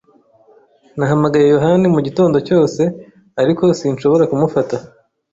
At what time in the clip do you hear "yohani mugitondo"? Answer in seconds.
1.47-2.37